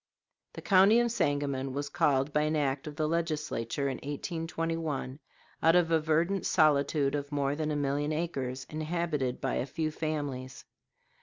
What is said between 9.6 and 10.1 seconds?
few